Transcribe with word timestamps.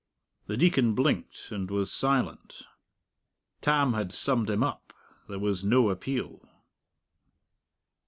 The 0.47 0.57
Deacon 0.57 0.95
blinked 0.95 1.49
and 1.51 1.69
was 1.69 1.91
silent. 1.93 2.63
Tam 3.61 3.93
had 3.93 4.11
summed 4.11 4.49
him 4.49 4.63
up. 4.63 4.93
There 5.29 5.37
was 5.37 5.63
no 5.63 5.91
appeal. 5.91 6.49